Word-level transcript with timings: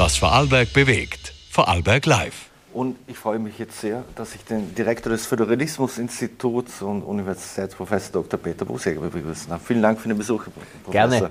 Was 0.00 0.16
Vorarlberg 0.16 0.72
bewegt. 0.72 1.34
Vorarlberg 1.50 2.06
Live. 2.06 2.46
Und 2.72 2.96
ich 3.06 3.18
freue 3.18 3.38
mich 3.38 3.58
jetzt 3.58 3.82
sehr, 3.82 4.02
dass 4.16 4.34
ich 4.34 4.42
den 4.46 4.74
Direktor 4.74 5.12
des 5.12 5.26
Föderalismusinstituts 5.26 6.80
und 6.80 7.02
Universitätsprofessor 7.02 8.22
Dr. 8.22 8.40
Peter 8.40 8.64
Buseger 8.64 8.98
begrüßen 9.02 9.50
darf. 9.50 9.60
Vielen 9.62 9.82
Dank 9.82 10.00
für 10.00 10.08
den 10.08 10.16
Besuch, 10.16 10.46
Herr 10.46 10.52
Professor. 10.84 10.90
Gerne. 10.90 11.30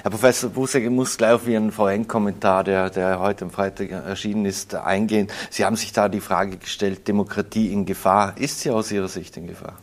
Herr 0.00 0.10
Professor 0.10 0.48
Buseger, 0.48 0.88
muss 0.88 1.18
gleich 1.18 1.32
auf 1.32 1.46
Ihren 1.46 1.70
VN-Kommentar, 1.70 2.64
der, 2.64 2.88
der 2.88 3.20
heute 3.20 3.44
am 3.44 3.50
Freitag 3.50 3.90
erschienen 3.90 4.46
ist, 4.46 4.74
eingehen. 4.74 5.28
Sie 5.50 5.66
haben 5.66 5.76
sich 5.76 5.92
da 5.92 6.08
die 6.08 6.20
Frage 6.20 6.56
gestellt, 6.56 7.06
Demokratie 7.06 7.70
in 7.70 7.84
Gefahr. 7.84 8.32
Ist 8.38 8.60
sie 8.60 8.70
aus 8.70 8.90
Ihrer 8.90 9.08
Sicht 9.08 9.36
in 9.36 9.46
Gefahr? 9.46 9.76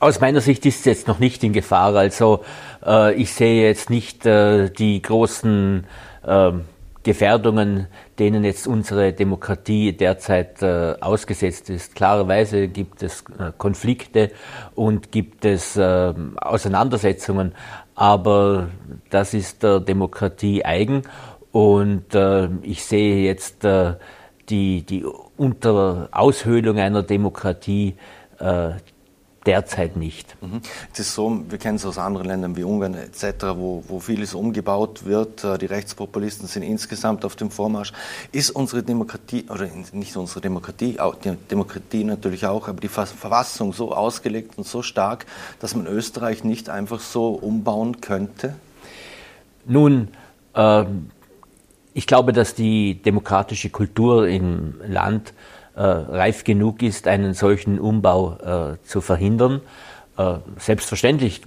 Aus 0.00 0.20
meiner 0.20 0.42
Sicht 0.42 0.66
ist 0.66 0.80
es 0.80 0.84
jetzt 0.84 1.08
noch 1.08 1.18
nicht 1.18 1.42
in 1.44 1.54
Gefahr. 1.54 1.96
Also 1.96 2.44
äh, 2.84 3.14
ich 3.14 3.32
sehe 3.32 3.66
jetzt 3.66 3.88
nicht 3.88 4.26
äh, 4.26 4.68
die 4.68 5.00
großen 5.00 5.86
äh, 6.26 6.52
Gefährdungen, 7.04 7.86
denen 8.18 8.44
jetzt 8.44 8.66
unsere 8.66 9.12
Demokratie 9.12 9.92
derzeit 9.92 10.62
äh, 10.62 10.96
ausgesetzt 11.00 11.70
ist. 11.70 11.94
Klarerweise 11.94 12.66
gibt 12.66 13.02
es 13.02 13.22
äh, 13.38 13.52
Konflikte 13.56 14.30
und 14.74 15.12
gibt 15.12 15.44
es 15.44 15.76
äh, 15.76 16.14
Auseinandersetzungen, 16.36 17.54
aber 17.94 18.68
das 19.10 19.34
ist 19.34 19.62
der 19.62 19.80
Demokratie 19.80 20.64
eigen 20.64 21.02
und 21.52 22.14
äh, 22.14 22.48
ich 22.62 22.82
sehe 22.84 23.24
jetzt 23.24 23.64
die, 24.48 24.82
die 24.82 25.04
unter 25.36 26.08
Aushöhlung 26.10 26.78
einer 26.78 27.02
Demokratie 27.02 27.94
derzeit 29.46 29.96
nicht. 29.96 30.40
Mhm. 30.42 30.60
Es 30.92 31.00
ist 31.00 31.14
so, 31.14 31.42
wir 31.48 31.58
kennen 31.58 31.76
es 31.76 31.84
aus 31.84 31.98
anderen 31.98 32.26
Ländern 32.26 32.56
wie 32.56 32.64
Ungarn 32.64 32.94
etc., 32.94 33.24
wo, 33.56 33.84
wo 33.88 34.00
vieles 34.00 34.34
umgebaut 34.34 35.04
wird. 35.04 35.44
Äh, 35.44 35.58
die 35.58 35.66
Rechtspopulisten 35.66 36.48
sind 36.48 36.62
insgesamt 36.62 37.24
auf 37.24 37.36
dem 37.36 37.50
Vormarsch. 37.50 37.92
Ist 38.32 38.50
unsere 38.50 38.82
Demokratie, 38.82 39.46
oder 39.48 39.68
nicht 39.92 40.16
unsere 40.16 40.40
Demokratie, 40.40 40.98
die 41.24 41.36
Demokratie 41.50 42.04
natürlich 42.04 42.46
auch, 42.46 42.68
aber 42.68 42.80
die 42.80 42.88
Verfassung 42.88 43.72
so 43.72 43.92
ausgelegt 43.92 44.56
und 44.56 44.66
so 44.66 44.82
stark, 44.82 45.26
dass 45.60 45.74
man 45.74 45.86
Österreich 45.86 46.44
nicht 46.44 46.68
einfach 46.68 47.00
so 47.00 47.28
umbauen 47.28 48.00
könnte? 48.00 48.54
Nun, 49.66 50.08
äh, 50.54 50.84
ich 51.96 52.06
glaube, 52.06 52.32
dass 52.32 52.54
die 52.54 53.00
demokratische 53.00 53.70
Kultur 53.70 54.26
im 54.26 54.74
Land 54.86 55.32
reif 55.80 56.44
genug 56.44 56.82
ist, 56.82 57.08
einen 57.08 57.34
solchen 57.34 57.80
Umbau 57.80 58.36
äh, 58.74 58.86
zu 58.86 59.00
verhindern. 59.00 59.60
Äh, 60.16 60.34
selbstverständlich, 60.58 61.42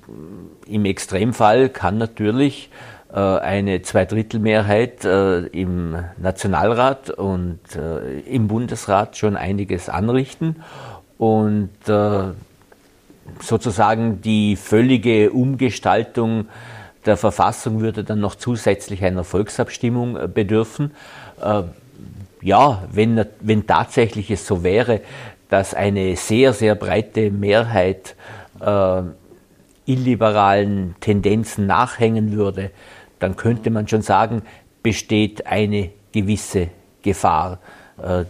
im 0.66 0.86
Extremfall 0.86 1.70
kann 1.70 1.98
natürlich 1.98 2.70
äh, 3.14 3.20
eine 3.20 3.82
Zweidrittelmehrheit 3.84 5.06
äh, 5.06 5.40
im 5.48 5.96
Nationalrat 6.18 7.10
und 7.10 7.60
äh, 7.74 8.20
im 8.20 8.50
Bundesrat 8.50 9.16
schon 9.16 9.38
einiges 9.38 9.90
anrichten 9.90 10.58
und 11.18 11.70
sozusagen 13.40 14.22
die 14.22 14.56
völlige 14.56 15.32
Umgestaltung 15.32 16.46
der 17.08 17.18
Verfassung 17.18 17.80
würde 17.80 18.04
dann 18.04 18.20
noch 18.20 18.36
zusätzlich 18.36 19.04
einer 19.04 19.24
Volksabstimmung 19.24 20.32
bedürfen 20.32 20.92
ja, 22.42 22.84
wenn, 22.92 23.26
wenn 23.42 23.66
tatsächlich 23.66 24.32
es 24.32 24.46
so 24.46 24.64
wäre, 24.64 25.02
dass 25.50 25.74
eine 25.74 26.16
sehr, 26.16 26.54
sehr 26.54 26.76
breite 26.76 27.32
Mehrheit 27.32 28.16
äh, 28.60 29.02
illiberalen 29.86 30.96
Tendenzen 31.00 31.66
nachhängen 31.66 32.34
würde, 32.34 32.72
dann 33.20 33.36
könnte 33.36 33.70
man 33.70 33.88
schon 33.88 34.02
sagen, 34.02 34.44
besteht 34.84 35.48
eine 35.48 35.92
gewisse 36.12 36.70
Gefahr, 37.02 37.60
äh, 38.02 38.26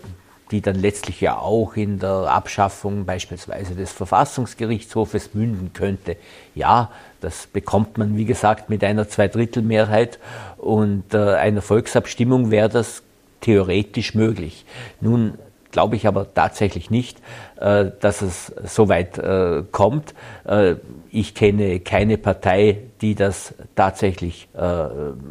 die 0.51 0.61
dann 0.61 0.75
letztlich 0.75 1.19
ja 1.19 1.37
auch 1.37 1.75
in 1.75 1.99
der 1.99 2.09
Abschaffung 2.09 3.05
beispielsweise 3.05 3.75
des 3.75 3.91
Verfassungsgerichtshofes 3.91 5.33
münden 5.33 5.73
könnte. 5.73 6.15
Ja, 6.55 6.91
das 7.19 7.47
bekommt 7.47 7.97
man, 7.97 8.15
wie 8.15 8.23
gesagt, 8.23 8.69
mit 8.69 8.83
einer 8.83 9.09
Zweidrittelmehrheit 9.09 10.19
und 10.57 11.13
äh, 11.13 11.33
einer 11.33 11.61
Volksabstimmung 11.61 12.49
wäre 12.49 12.69
das 12.69 13.03
theoretisch 13.41 14.15
möglich. 14.15 14.65
Nun 15.01 15.37
glaube 15.71 15.95
ich 15.95 16.07
aber 16.07 16.33
tatsächlich 16.33 16.89
nicht, 16.89 17.21
äh, 17.57 17.91
dass 17.99 18.21
es 18.21 18.53
so 18.65 18.89
weit 18.89 19.17
äh, 19.17 19.63
kommt. 19.71 20.13
Äh, 20.45 20.75
ich 21.11 21.35
kenne 21.35 21.79
keine 21.81 22.17
Partei, 22.17 22.79
die 23.01 23.15
das 23.15 23.53
tatsächlich 23.75 24.49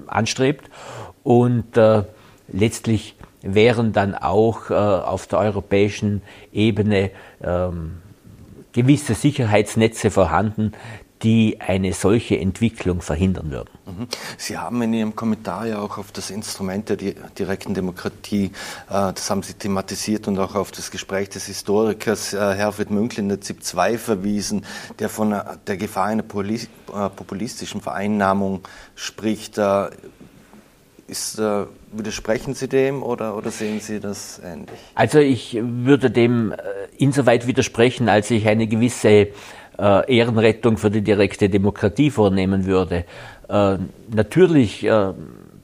anstrebt. 0.06 0.71
Und 1.25 1.78
letztlich 2.49 3.16
wären 3.43 3.93
dann 3.93 4.15
auch 4.15 4.71
auf 4.71 5.27
der 5.27 5.41
europäischen 5.41 6.22
Ebene 6.53 7.11
ähm, 7.43 7.99
gewisse 8.72 9.15
Sicherheitsnetze 9.15 10.11
vorhanden, 10.11 10.72
die 11.22 11.60
eine 11.60 11.93
solche 11.93 12.38
Entwicklung 12.38 13.00
verhindern 13.00 13.50
würden. 13.50 13.71
Mhm. 13.87 14.09
Sie 14.37 14.59
haben 14.59 14.82
in 14.82 14.93
Ihrem 14.93 15.16
Kommentar 15.16 15.66
ja 15.66 15.78
auch 15.78 15.97
auf 15.97 16.12
das 16.12 16.31
Instrument 16.31 16.88
der 16.88 16.97
direkten 16.97 17.72
Demokratie, 17.72 18.47
äh, 18.88 19.12
das 19.12 19.31
haben 19.31 19.43
Sie 19.43 19.54
thematisiert 19.54 20.28
und 20.28 20.38
auch 20.38 20.54
auf 20.54 20.72
das 20.72 20.91
Gespräch 20.91 21.31
des 21.31 21.47
Historikers 21.47 22.34
äh, 22.34 22.38
Herfried 22.38 22.91
Münkl 22.91 23.21
in 23.21 23.28
der 23.28 23.41
ZIP 23.41 23.62
2 23.62 23.99
verwiesen, 23.99 24.65
der 24.99 25.09
von 25.09 25.34
der 25.66 25.77
Gefahr 25.77 26.06
einer 26.06 26.22
äh, 26.22 27.09
populistischen 27.10 27.81
Vereinnahmung 27.81 28.62
spricht. 28.94 29.59
Ist, 31.09 31.38
widersprechen 31.38 32.54
Sie 32.54 32.66
dem 32.66 33.04
oder, 33.04 33.37
oder 33.37 33.53
sehen 33.53 33.78
Sie 33.78 34.00
das 34.00 34.41
ähnlich? 34.44 34.77
Also 34.97 35.21
ich 35.21 35.56
würde 35.60 36.10
dem 36.10 36.53
insoweit 36.98 37.47
widersprechen, 37.47 38.09
als 38.09 38.28
ich 38.33 38.48
eine 38.48 38.66
gewisse 38.66 39.28
äh, 39.79 40.17
Ehrenrettung 40.17 40.77
für 40.77 40.91
die 40.91 41.03
direkte 41.03 41.49
Demokratie 41.49 42.11
vornehmen 42.11 42.67
würde. 42.67 43.05
Äh, 43.49 43.79
natürlich 44.11 44.85
äh, 44.85 45.13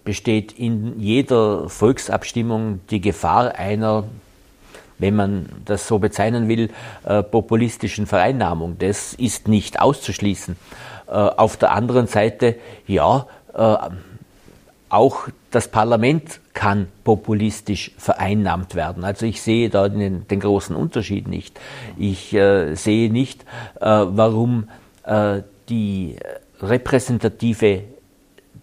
besteht 0.04 0.52
in 0.52 1.00
jeder 1.00 1.68
Volksabstimmung 1.68 2.80
die 2.90 3.00
Gefahr 3.00 3.54
einer, 3.56 4.04
wenn 4.98 5.16
man 5.16 5.48
das 5.64 5.86
so 5.86 5.98
bezeichnen 5.98 6.48
will, 6.48 6.70
äh, 7.04 7.22
populistischen 7.22 8.06
Vereinnahmung. 8.06 8.76
Das 8.78 9.14
ist 9.14 9.48
nicht 9.48 9.80
auszuschließen. 9.80 10.56
Äh, 11.06 11.12
auf 11.12 11.56
der 11.56 11.72
anderen 11.72 12.06
Seite, 12.06 12.56
ja, 12.86 13.26
äh, 13.54 13.76
auch 14.92 15.28
das 15.50 15.68
Parlament 15.68 16.40
kann 16.52 16.88
populistisch 17.02 17.92
vereinnahmt 17.96 18.74
werden. 18.74 19.04
Also 19.04 19.24
ich 19.24 19.40
sehe 19.40 19.70
da 19.70 19.88
den, 19.88 20.28
den 20.28 20.40
großen 20.40 20.76
Unterschied 20.76 21.28
nicht. 21.28 21.58
Ich 21.96 22.34
äh, 22.34 22.74
sehe 22.74 23.10
nicht, 23.10 23.42
äh, 23.80 23.86
warum 23.86 24.68
äh, 25.04 25.42
die 25.70 26.16
repräsentative 26.60 27.84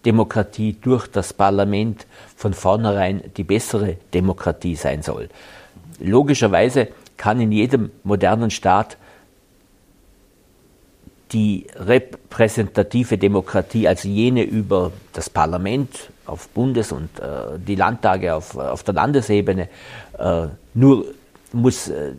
Demokratie 0.04 0.76
durch 0.80 1.08
das 1.08 1.32
Parlament 1.32 2.06
von 2.36 2.54
vornherein 2.54 3.22
die 3.36 3.44
bessere 3.44 3.96
Demokratie 4.14 4.76
sein 4.76 5.02
soll. 5.02 5.28
Logischerweise 5.98 6.88
kann 7.16 7.40
in 7.40 7.50
jedem 7.52 7.90
modernen 8.04 8.50
Staat 8.50 8.96
die 11.32 11.66
repräsentative 11.76 13.16
Demokratie, 13.18 13.86
also 13.86 14.08
jene 14.08 14.42
über 14.42 14.92
das 15.12 15.30
Parlament 15.30 16.10
auf 16.26 16.48
Bundes- 16.48 16.92
und 16.92 17.18
äh, 17.20 17.58
die 17.58 17.76
Landtage 17.76 18.34
auf, 18.34 18.56
auf 18.56 18.82
der 18.82 18.94
Landesebene, 18.94 19.68
äh, 20.18 20.46
nur 20.74 21.06
muss, 21.52 21.88
äh, 21.88 22.12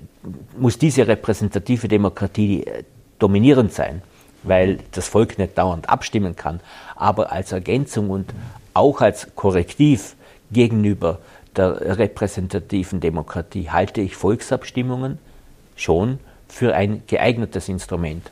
muss 0.57 0.77
diese 0.77 1.07
repräsentative 1.07 1.87
Demokratie 1.87 2.65
äh, 2.65 2.83
dominierend 3.19 3.73
sein, 3.73 4.01
weil 4.43 4.79
das 4.91 5.07
Volk 5.07 5.37
nicht 5.37 5.57
dauernd 5.57 5.89
abstimmen 5.89 6.35
kann, 6.35 6.59
aber 6.95 7.31
als 7.31 7.51
Ergänzung 7.51 8.09
und 8.09 8.33
auch 8.73 9.01
als 9.01 9.27
Korrektiv 9.35 10.15
gegenüber 10.51 11.19
der 11.55 11.97
repräsentativen 11.97 13.01
Demokratie 13.01 13.69
halte 13.69 14.01
ich 14.01 14.15
Volksabstimmungen 14.15 15.19
schon 15.75 16.19
für 16.47 16.73
ein 16.73 17.03
geeignetes 17.07 17.67
Instrument. 17.67 18.31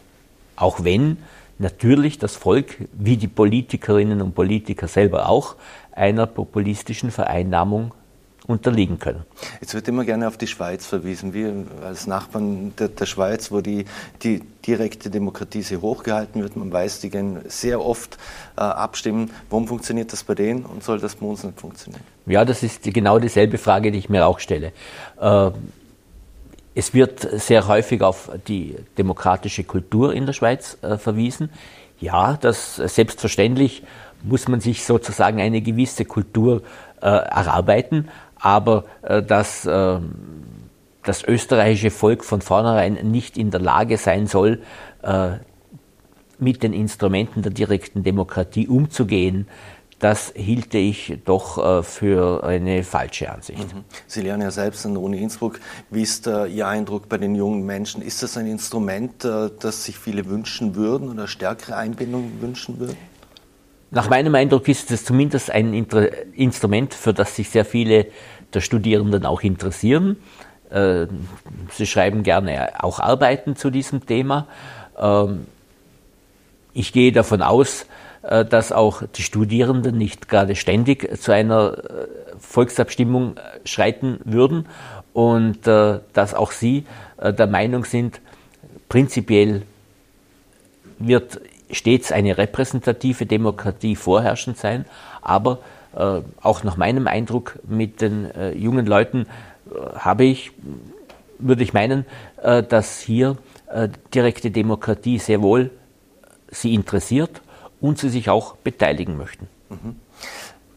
Auch 0.60 0.84
wenn 0.84 1.18
natürlich 1.58 2.20
das 2.20 2.36
Volk, 2.36 2.76
wie 2.94 3.18
die 3.18 3.28
Politikerinnen 3.28 4.22
und 4.22 4.36
Politiker 4.36 4.88
selber 4.88 5.30
auch, 5.30 5.56
einer 5.92 6.28
populistischen 6.28 7.12
Vereinnahmung 7.12 7.94
unterliegen 8.48 8.98
können. 8.98 9.24
Jetzt 9.62 9.76
wird 9.76 9.88
immer 9.88 10.04
gerne 10.06 10.28
auf 10.28 10.36
die 10.36 10.48
Schweiz 10.48 10.86
verwiesen. 10.86 11.34
Wir 11.34 11.54
als 11.84 12.08
Nachbarn 12.08 12.74
der, 12.80 12.88
der 12.88 13.06
Schweiz, 13.06 13.52
wo 13.52 13.62
die, 13.62 13.86
die, 14.24 14.42
direkte 14.66 15.10
Demokratie 15.10 15.62
sehr 15.62 15.82
hochgehalten 15.82 16.42
wird, 16.42 16.56
man 16.56 16.72
weiß, 16.72 17.00
die 17.00 17.10
gehen 17.10 17.40
sehr 17.48 17.84
oft 17.84 18.18
äh, 18.58 18.62
abstimmen. 18.62 19.32
Warum 19.50 19.68
funktioniert 19.68 20.12
das 20.14 20.24
bei 20.24 20.36
denen 20.36 20.66
und 20.66 20.84
soll 20.84 21.00
das 21.00 21.16
bei 21.16 21.26
uns 21.26 21.44
nicht 21.44 21.60
funktionieren? 21.60 22.04
Ja, 22.26 22.44
das 22.44 22.62
ist 22.62 22.84
genau 22.84 23.20
dieselbe 23.20 23.58
Frage, 23.58 23.92
die 23.92 24.00
ich 24.00 24.10
mir 24.10 24.26
auch 24.26 24.40
stelle. 24.40 24.72
Äh, 25.20 25.52
es 26.80 26.94
wird 26.94 27.20
sehr 27.42 27.68
häufig 27.68 28.02
auf 28.02 28.32
die 28.48 28.78
demokratische 28.98 29.66
Kultur 29.66 30.14
in 30.14 30.26
der 30.26 30.32
Schweiz 30.32 30.78
äh, 30.82 30.98
verwiesen. 30.98 31.50
Ja, 32.00 32.38
das 32.40 32.78
selbstverständlich 32.78 33.84
muss 34.24 34.48
man 34.48 34.62
sich 34.62 34.86
sozusagen 34.86 35.42
eine 35.42 35.62
gewisse 35.62 36.06
Kultur 36.06 36.62
äh, 37.02 37.08
erarbeiten, 37.08 38.08
aber 38.40 38.86
äh, 39.02 39.22
dass 39.22 39.66
äh, 39.66 40.00
das 41.04 41.24
österreichische 41.26 41.92
Volk 41.92 42.24
von 42.24 42.40
vornherein 42.40 42.94
nicht 42.94 43.38
in 43.38 43.52
der 43.52 43.60
Lage 43.60 43.98
sein 43.98 44.28
soll, 44.28 44.62
äh, 45.02 45.32
mit 46.38 46.64
den 46.64 46.72
Instrumenten 46.72 47.42
der 47.42 47.52
direkten 47.52 48.04
Demokratie 48.04 48.70
umzugehen, 48.70 49.50
das 50.00 50.32
hielte 50.36 50.78
ich 50.78 51.18
doch 51.26 51.58
äh, 51.80 51.84
für 51.84 52.44
eine 52.44 52.84
falsche 52.84 53.32
Ansicht. 53.32 53.74
Mhm. 53.74 53.84
Sie 54.08 54.22
lernen 54.22 54.44
ja 54.44 54.52
selbst 54.52 54.86
an 54.86 54.94
der 54.94 55.04
Uni 55.04 55.22
Innsbruck. 55.22 55.60
Wie 55.90 56.02
ist 56.02 56.26
äh, 56.26 56.46
Ihr 56.48 56.68
Eindruck 56.68 57.10
bei 57.10 57.18
den 57.18 57.36
jungen 57.36 57.66
Menschen? 57.66 58.02
Ist 58.02 58.24
das 58.24 58.38
ein 58.38 58.48
Instrument, 58.48 59.26
äh, 59.26 59.50
das 59.60 59.84
sich 59.84 60.00
viele 60.00 60.26
wünschen 60.28 60.76
würden 60.76 61.10
oder 61.10 61.28
stärkere 61.28 61.76
Einbindung 61.76 62.32
wünschen 62.40 62.80
würden? 62.80 62.98
Nach 63.92 64.10
meinem 64.10 64.36
Eindruck 64.36 64.68
ist 64.68 64.90
es 64.92 65.04
zumindest 65.04 65.52
ein 65.52 65.74
Instrument, 65.74 66.94
für 66.94 67.14
das 67.14 67.36
sich 67.36 67.50
sehr 67.50 67.66
viele 67.66 68.06
der 68.54 68.62
Studierenden 68.62 69.26
auch 69.26 69.42
interessieren. 69.42 70.18
Sie 70.72 71.88
schreiben 71.88 72.22
gerne 72.22 72.84
auch 72.84 73.00
Arbeiten 73.00 73.56
zu 73.56 73.72
diesem 73.72 74.06
Thema. 74.06 74.46
Ähm, 74.96 75.48
ich 76.74 76.94
gehe 76.94 77.12
davon 77.12 77.42
aus, 77.42 77.88
dass 78.22 78.72
auch 78.72 79.04
die 79.16 79.22
Studierenden 79.22 79.98
nicht 79.98 80.28
gerade 80.28 80.56
ständig 80.56 81.18
zu 81.22 81.32
einer 81.32 81.78
äh, 81.78 82.08
Volksabstimmung 82.38 83.38
äh, 83.38 83.68
schreiten 83.68 84.20
würden 84.26 84.66
und 85.14 85.66
dass 85.66 86.34
auch 86.34 86.52
sie 86.52 86.86
der 87.20 87.48
Meinung 87.48 87.84
sind, 87.84 88.22
prinzipiell 88.88 89.64
wird 91.00 91.42
stets 91.72 92.12
eine 92.12 92.38
repräsentative 92.38 93.26
Demokratie 93.26 93.98
vorherrschend 93.98 94.58
sein, 94.58 94.86
aber 95.22 95.58
auch 96.42 96.64
nach 96.64 96.78
meinem 96.78 97.08
Eindruck 97.08 97.60
mit 97.68 98.00
den 98.02 98.30
jungen 98.56 98.86
Leuten 98.86 99.26
habe 99.96 100.24
ich, 100.24 100.52
würde 101.40 101.64
ich 101.64 101.74
meinen, 101.74 102.06
dass 102.38 103.02
hier 103.02 103.36
direkte 104.14 104.52
Demokratie 104.52 105.18
sehr 105.18 105.42
wohl 105.42 105.72
sie 106.52 106.76
interessiert 106.76 107.42
und 107.82 107.98
sie 107.98 108.10
sich 108.10 108.30
auch 108.30 108.56
beteiligen 108.58 109.18
möchten. 109.18 109.48
Mhm. 109.70 109.96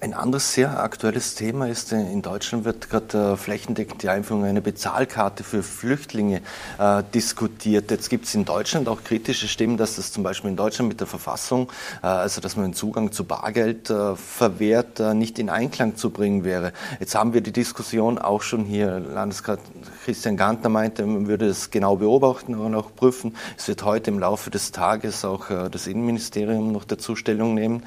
Ein 0.03 0.15
anderes 0.15 0.53
sehr 0.53 0.83
aktuelles 0.83 1.37
Thema 1.37 1.69
ist, 1.69 1.93
äh, 1.93 2.01
in 2.01 2.23
Deutschland 2.23 2.65
wird 2.65 2.91
gerade 2.91 3.35
äh, 3.35 3.37
flächendeckend 3.37 4.03
die 4.03 4.09
Einführung 4.09 4.45
einer 4.45 4.61
Bezahlkarte 4.61 5.45
für 5.45 5.63
Flüchtlinge 5.63 6.41
äh, 6.81 7.05
diskutiert. 7.15 7.89
Jetzt 7.93 8.11
gibt 8.11 8.25
es 8.25 8.35
in 8.35 8.45
Deutschland 8.45 8.89
auch 8.89 9.05
kritische 9.05 9.47
Stimmen, 9.47 9.77
dass 9.77 9.95
das 9.95 10.11
zum 10.11 10.25
Beispiel 10.25 10.51
in 10.51 10.57
Deutschland 10.57 10.89
mit 10.89 10.99
der 10.99 11.07
Verfassung, 11.07 11.71
äh, 12.03 12.07
also 12.07 12.41
dass 12.41 12.57
man 12.57 12.65
den 12.65 12.75
Zugang 12.75 13.13
zu 13.13 13.23
Bargeld 13.23 13.91
äh, 13.91 14.17
verwehrt, 14.17 14.99
äh, 14.99 15.15
nicht 15.15 15.39
in 15.39 15.49
Einklang 15.49 15.95
zu 15.95 16.11
bringen 16.11 16.43
wäre. 16.43 16.73
Jetzt 16.99 17.15
haben 17.15 17.33
wir 17.33 17.41
die 17.41 17.53
Diskussion 17.53 18.19
auch 18.19 18.43
schon 18.43 18.65
hier, 18.65 18.99
Landesrat 18.99 19.61
Christian 20.05 20.37
Gantner 20.37 20.69
meinte, 20.69 21.07
man 21.07 21.29
würde 21.29 21.47
es 21.47 21.71
genau 21.71 21.95
beobachten 21.95 22.57
und 22.57 22.75
auch 22.75 22.93
prüfen. 22.93 23.37
Es 23.57 23.69
wird 23.69 23.85
heute 23.85 24.11
im 24.11 24.19
Laufe 24.19 24.51
des 24.51 24.73
Tages 24.73 25.25
auch 25.25 25.47
das 25.71 25.87
Innenministerium 25.87 26.73
noch 26.73 26.83
dazu 26.85 27.15
Stellung 27.15 27.55
nehmen. 27.55 27.85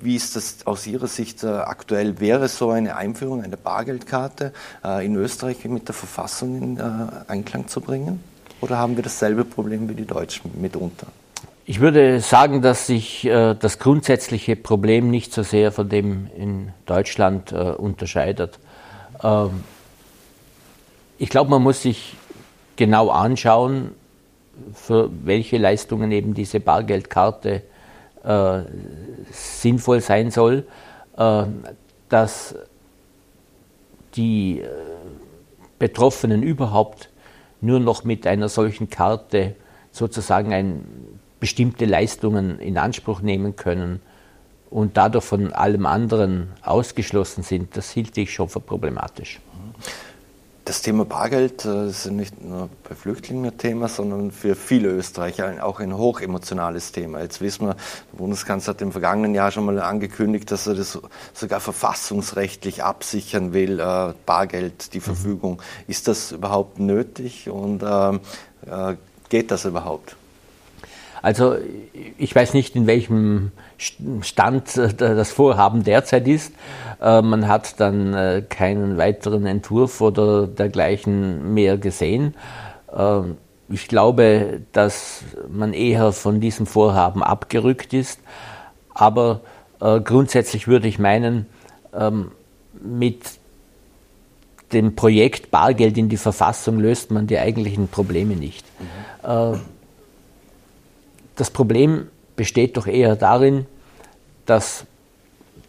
wie 0.00 0.16
ist 0.16 0.34
das 0.34 0.58
aus 0.64 0.86
Ihrer 0.86 1.06
Sicht? 1.06 1.17
Sicht 1.18 1.42
äh, 1.42 1.48
aktuell 1.48 2.20
wäre 2.20 2.46
so 2.46 2.70
eine 2.70 2.94
Einführung 2.94 3.42
einer 3.42 3.56
Bargeldkarte 3.56 4.52
äh, 4.84 5.04
in 5.04 5.16
Österreich 5.16 5.64
mit 5.64 5.88
der 5.88 5.94
Verfassung 5.94 6.62
in 6.62 6.76
äh, 6.78 6.82
Einklang 7.26 7.66
zu 7.66 7.80
bringen? 7.80 8.22
Oder 8.60 8.78
haben 8.78 8.94
wir 8.94 9.02
dasselbe 9.02 9.44
Problem 9.44 9.88
wie 9.88 9.94
die 9.94 10.06
Deutschen 10.06 10.50
mitunter? 10.60 11.08
Ich 11.66 11.80
würde 11.80 12.20
sagen, 12.20 12.62
dass 12.62 12.86
sich 12.86 13.28
das 13.30 13.78
grundsätzliche 13.78 14.56
Problem 14.56 15.10
nicht 15.10 15.34
so 15.34 15.42
sehr 15.42 15.70
von 15.70 15.88
dem 15.88 16.28
in 16.34 16.72
Deutschland 16.86 17.52
unterscheidet. 17.52 18.58
Ähm, 19.22 19.62
ich 21.18 21.28
glaube, 21.28 21.50
man 21.50 21.62
muss 21.62 21.82
sich 21.82 22.16
genau 22.76 23.10
anschauen, 23.10 23.90
für 24.72 25.10
welche 25.24 25.58
Leistungen 25.58 26.10
eben 26.10 26.32
diese 26.32 26.58
Bargeldkarte 26.58 27.62
äh, 28.24 28.62
sinnvoll 29.30 30.00
sein 30.00 30.30
soll. 30.30 30.64
Äh, 31.18 31.44
dass 32.08 32.54
die 34.14 34.60
äh, 34.60 34.66
Betroffenen 35.78 36.42
überhaupt 36.42 37.10
nur 37.60 37.80
noch 37.80 38.04
mit 38.04 38.26
einer 38.26 38.48
solchen 38.48 38.88
Karte 38.88 39.54
sozusagen 39.90 40.54
ein, 40.54 40.84
bestimmte 41.40 41.84
Leistungen 41.84 42.58
in 42.60 42.78
Anspruch 42.78 43.20
nehmen 43.20 43.56
können 43.56 44.00
und 44.70 44.96
dadurch 44.96 45.24
von 45.24 45.52
allem 45.52 45.86
anderen 45.86 46.48
ausgeschlossen 46.62 47.42
sind, 47.42 47.76
das 47.76 47.90
hielt 47.90 48.16
ich 48.16 48.32
schon 48.32 48.48
für 48.48 48.60
problematisch. 48.60 49.40
Das 50.68 50.82
Thema 50.82 51.06
Bargeld 51.06 51.64
äh, 51.64 51.88
ist 51.88 52.10
nicht 52.10 52.44
nur 52.44 52.68
bei 52.86 52.94
Flüchtlingen 52.94 53.46
ein 53.46 53.56
Thema, 53.56 53.88
sondern 53.88 54.30
für 54.30 54.54
viele 54.54 54.90
Österreicher 54.90 55.64
auch 55.64 55.80
ein 55.80 55.96
hochemotionales 55.96 56.92
Thema. 56.92 57.22
Jetzt 57.22 57.40
wissen 57.40 57.68
wir, 57.68 57.74
der 58.12 58.18
Bundeskanzler 58.18 58.74
hat 58.74 58.82
im 58.82 58.92
vergangenen 58.92 59.34
Jahr 59.34 59.50
schon 59.50 59.64
mal 59.64 59.80
angekündigt, 59.80 60.50
dass 60.50 60.66
er 60.66 60.74
das 60.74 60.98
sogar 61.32 61.60
verfassungsrechtlich 61.60 62.84
absichern 62.84 63.54
will, 63.54 63.80
äh, 63.80 64.12
Bargeld, 64.26 64.92
die 64.92 64.98
mhm. 64.98 65.04
Verfügung. 65.04 65.62
Ist 65.86 66.06
das 66.06 66.32
überhaupt 66.32 66.78
nötig 66.78 67.48
und 67.48 67.82
ähm, 67.82 68.20
äh, 68.66 68.96
geht 69.30 69.50
das 69.50 69.64
überhaupt? 69.64 70.16
Also 71.22 71.56
ich 72.16 72.34
weiß 72.34 72.54
nicht, 72.54 72.76
in 72.76 72.86
welchem 72.86 73.52
Stand 73.78 74.76
äh, 74.76 74.92
das 74.96 75.30
Vorhaben 75.30 75.84
derzeit 75.84 76.26
ist. 76.26 76.52
Äh, 77.00 77.22
man 77.22 77.48
hat 77.48 77.80
dann 77.80 78.14
äh, 78.14 78.42
keinen 78.48 78.98
weiteren 78.98 79.46
Entwurf 79.46 80.00
oder 80.00 80.46
dergleichen 80.46 81.54
mehr 81.54 81.78
gesehen. 81.78 82.34
Ich 83.68 83.86
glaube, 83.86 84.62
dass 84.72 85.22
man 85.50 85.74
eher 85.74 86.12
von 86.12 86.40
diesem 86.40 86.64
Vorhaben 86.64 87.22
abgerückt 87.22 87.92
ist. 87.92 88.18
Aber 88.94 89.42
grundsätzlich 89.78 90.66
würde 90.68 90.88
ich 90.88 90.98
meinen, 90.98 91.44
ähm, 91.94 92.30
mit 92.82 93.24
dem 94.72 94.96
Projekt 94.96 95.50
Bargeld 95.50 95.98
in 95.98 96.08
die 96.08 96.16
Verfassung 96.16 96.80
löst 96.80 97.10
man 97.10 97.26
die 97.26 97.38
eigentlichen 97.38 97.88
Probleme 97.88 98.36
nicht. 98.36 98.64
Mhm. 99.22 99.60
Das 101.38 101.50
Problem 101.52 102.08
besteht 102.34 102.76
doch 102.76 102.88
eher 102.88 103.14
darin, 103.14 103.66
dass 104.44 104.84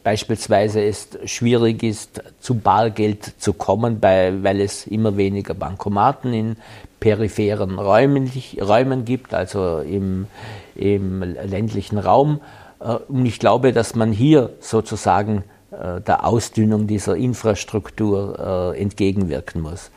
beispielsweise 0.04 0.82
es 0.82 1.10
schwierig 1.26 1.84
ist, 1.84 2.24
zu 2.40 2.56
Bargeld 2.56 3.36
zu 3.38 3.54
kommen, 3.54 4.02
weil 4.02 4.62
es 4.62 4.88
immer 4.88 5.16
weniger 5.16 5.54
Bankomaten 5.54 6.34
in 6.34 6.58
peripheren 7.00 7.78
Räumen, 7.78 8.32
Räumen 8.60 9.06
gibt, 9.06 9.36
also 9.36 9.80
im, 9.80 10.26
im 10.74 11.22
ländlichen 11.22 12.00
Raum. 12.00 12.42
Äh, 12.80 12.96
und 13.08 13.28
ich 13.28 13.38
glaube, 13.38 13.72
dass 13.72 13.94
man 13.94 14.12
hier 14.12 14.50
sozusagen 14.62 15.44
äh, 15.70 16.02
der 16.02 16.26
Ausdünnung 16.26 16.88
dieser 16.88 17.16
Infrastruktur 17.16 18.74
äh, 18.74 18.82
entgegenwirken 18.82 19.62
muss. 19.62 19.92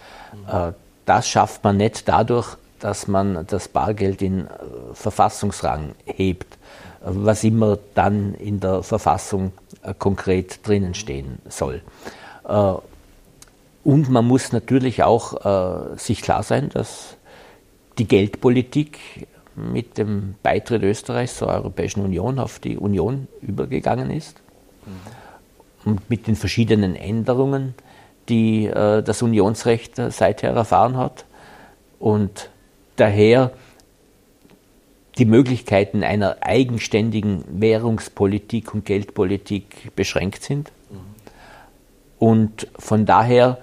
Das 1.06 1.28
schafft 1.28 1.64
man 1.64 1.78
nicht 1.78 2.08
dadurch, 2.08 2.56
dass 2.82 3.06
man 3.06 3.46
das 3.46 3.68
Bargeld 3.68 4.20
in 4.22 4.40
äh, 4.40 4.50
Verfassungsrang 4.92 5.94
hebt, 6.04 6.58
was 7.00 7.44
immer 7.44 7.78
dann 7.94 8.34
in 8.34 8.58
der 8.58 8.82
Verfassung 8.82 9.52
äh, 9.82 9.94
konkret 9.96 10.66
drinnen 10.66 10.94
stehen 10.94 11.38
soll. 11.48 11.80
Äh, 12.46 12.74
und 13.84 14.10
man 14.10 14.26
muss 14.26 14.52
natürlich 14.52 15.02
auch 15.02 15.96
sich 15.96 16.22
klar 16.22 16.44
sein, 16.44 16.68
dass 16.68 17.16
die 17.98 18.06
Geldpolitik 18.06 19.26
mit 19.56 19.98
dem 19.98 20.36
Beitritt 20.40 20.84
Österreichs 20.84 21.36
zur 21.36 21.48
Europäischen 21.48 22.04
Union 22.04 22.38
auf 22.38 22.60
die 22.60 22.78
Union 22.78 23.26
übergegangen 23.40 24.12
ist. 24.12 24.40
Mhm. 24.86 25.90
Und 25.90 26.10
mit 26.10 26.28
den 26.28 26.36
verschiedenen 26.36 26.94
Änderungen, 26.94 27.74
die 28.28 28.70
das 28.72 29.20
Unionsrecht 29.20 29.96
seither 29.96 30.52
erfahren 30.52 30.96
hat. 30.96 31.24
Und 31.98 32.50
daher 32.96 33.52
die 35.18 35.24
Möglichkeiten 35.24 36.02
einer 36.02 36.36
eigenständigen 36.40 37.44
Währungspolitik 37.48 38.72
und 38.74 38.84
Geldpolitik 38.84 39.94
beschränkt 39.94 40.42
sind. 40.42 40.72
Und 42.18 42.68
von 42.78 43.04
daher 43.04 43.58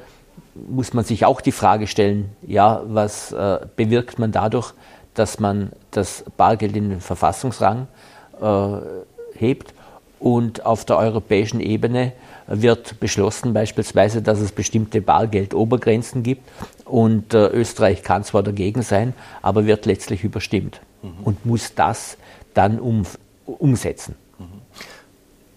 muss 0.54 0.94
man 0.94 1.06
sich 1.06 1.26
auch 1.26 1.42
die 1.42 1.52
Frage 1.52 1.88
stellen, 1.88 2.30
ja, 2.46 2.84
was 2.86 3.32
äh, 3.32 3.60
bewirkt 3.76 4.20
man 4.20 4.32
dadurch, 4.32 4.74
dass 5.14 5.40
man 5.40 5.72
das 5.92 6.26
Bargeld 6.38 6.76
in 6.76 6.90
den 6.90 7.02
Verfassungsrang 7.02 7.88
äh, 8.42 8.78
hebt 9.38 9.74
und 10.20 10.66
auf 10.66 10.86
der 10.86 10.98
europäischen 10.98 11.62
Ebene 11.62 12.12
wird 12.50 13.00
beschlossen 13.00 13.54
beispielsweise, 13.54 14.22
dass 14.22 14.40
es 14.40 14.52
bestimmte 14.52 15.02
Bargeldobergrenzen 15.02 16.24
gibt 16.24 16.50
und 16.86 17.34
äh, 17.34 17.48
Österreich 17.48 18.02
kann 18.04 18.24
zwar 18.24 18.44
dagegen 18.44 18.82
sein, 18.82 19.14
aber 19.42 19.66
wird 19.66 19.86
letztlich 19.86 20.24
überstimmt 20.24 20.82
mhm. 21.04 21.24
und 21.24 21.46
muss 21.46 21.76
das 21.76 22.18
dann 22.56 22.80
um, 22.80 23.04
umsetzen. 23.46 24.16
Mhm. 24.40 24.46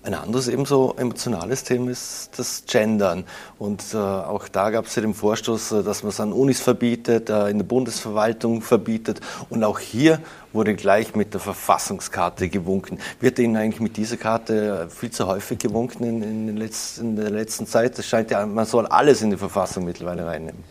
Ein 0.05 0.15
anderes 0.15 0.49
ebenso 0.49 0.95
emotionales 0.97 1.63
Thema 1.63 1.93
ist 1.93 2.31
das 2.37 2.65
Gendern. 2.67 3.23
Und 3.61 3.85
äh, 3.95 3.99
auch 3.99 4.49
da 4.49 4.71
gab 4.71 4.87
es 4.87 4.97
ja 4.97 5.03
den 5.03 5.15
Vorstoß, 5.15 5.73
äh, 5.73 5.83
dass 5.85 6.03
man 6.03 6.11
es 6.11 6.19
an 6.19 6.33
Unis 6.33 6.61
verbietet, 6.61 7.31
äh, 7.31 7.49
in 7.49 7.59
der 7.59 7.65
Bundesverwaltung 7.65 8.63
verbietet. 8.63 9.21
Und 9.49 9.63
auch 9.63 9.79
hier 9.79 10.19
wurde 10.53 10.75
gleich 10.75 11.15
mit 11.15 11.35
der 11.35 11.41
Verfassungskarte 11.41 12.49
gewunken. 12.49 12.99
Wird 13.21 13.39
Ihnen 13.39 13.57
eigentlich 13.57 13.81
mit 13.81 13.97
dieser 13.97 14.17
Karte 14.17 14.89
viel 14.91 15.13
zu 15.13 15.29
häufig 15.29 15.61
gewunken 15.61 16.03
in, 16.05 16.49
in, 16.49 16.57
letzten, 16.57 17.11
in 17.11 17.17
der 17.17 17.31
letzten 17.31 17.69
Zeit? 17.69 17.97
Es 17.97 18.07
scheint 18.07 18.33
ja, 18.33 18.45
man 18.45 18.67
soll 18.67 18.87
alles 18.87 19.23
in 19.23 19.31
die 19.31 19.37
Verfassung 19.37 19.85
mittlerweile 19.85 20.27
reinnehmen. 20.27 20.65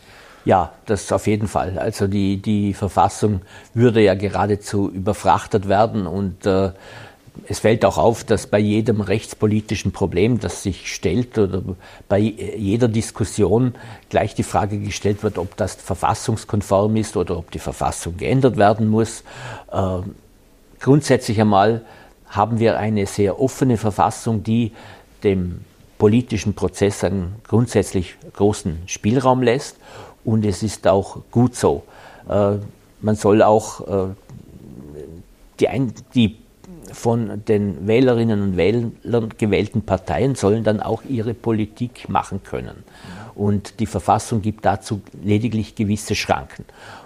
Ja, 0.44 0.72
das 0.86 1.10
auf 1.10 1.26
jeden 1.26 1.48
Fall. 1.48 1.78
Also 1.78 2.06
die, 2.06 2.42
die 2.42 2.74
Verfassung 2.74 3.42
würde 3.74 4.02
ja 4.02 4.14
geradezu 4.14 4.90
überfrachtet 4.90 5.68
werden 5.68 6.06
und 6.06 6.44
äh, 6.44 6.72
es 7.48 7.60
fällt 7.60 7.84
auch 7.84 7.98
auf, 7.98 8.24
dass 8.24 8.46
bei 8.46 8.58
jedem 8.58 9.00
rechtspolitischen 9.00 9.92
Problem, 9.92 10.38
das 10.38 10.62
sich 10.62 10.92
stellt 10.92 11.38
oder 11.38 11.62
bei 12.08 12.18
jeder 12.18 12.88
Diskussion 12.88 13.74
gleich 14.10 14.34
die 14.34 14.42
Frage 14.42 14.78
gestellt 14.78 15.22
wird, 15.22 15.38
ob 15.38 15.56
das 15.56 15.74
verfassungskonform 15.74 16.96
ist 16.96 17.16
oder 17.16 17.38
ob 17.38 17.50
die 17.50 17.58
Verfassung 17.58 18.16
geändert 18.16 18.56
werden 18.56 18.88
muss. 18.88 19.24
Äh, 19.72 19.98
grundsätzlich 20.80 21.40
einmal 21.40 21.82
haben 22.26 22.58
wir 22.58 22.78
eine 22.78 23.06
sehr 23.06 23.40
offene 23.40 23.76
Verfassung, 23.76 24.42
die 24.42 24.72
dem 25.24 25.64
politischen 25.98 26.54
Prozess 26.54 27.04
einen 27.04 27.36
grundsätzlich 27.46 28.16
großen 28.34 28.78
Spielraum 28.86 29.42
lässt 29.42 29.76
und 30.24 30.44
es 30.44 30.62
ist 30.62 30.86
auch 30.86 31.18
gut 31.30 31.54
so. 31.54 31.82
Äh, 32.28 32.56
man 33.00 33.16
soll 33.16 33.42
auch 33.42 33.80
äh, 33.88 34.14
die, 35.58 35.92
die 36.14 36.41
von 36.92 37.44
den 37.46 37.86
Wählerinnen 37.86 38.42
und 38.42 38.56
Wählern 38.56 38.94
gewählten 39.38 39.82
Parteien 39.82 40.34
sollen 40.34 40.64
dann 40.64 40.80
auch 40.80 41.02
ihre 41.08 41.34
Politik 41.34 42.08
machen 42.08 42.42
können. 42.42 42.84
Und 43.34 43.80
die 43.80 43.86
Verfassung 43.86 44.42
gibt 44.42 44.64
dazu 44.64 45.00
lediglich 45.22 45.74
gewisse 45.74 46.14
Schranken. 46.14 46.64